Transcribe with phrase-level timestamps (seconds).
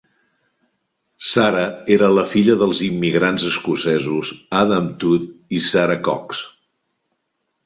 [1.31, 1.65] Sarah
[1.95, 6.43] era la filla dels immigrants escocesos Adam Todd i Sarah Cox.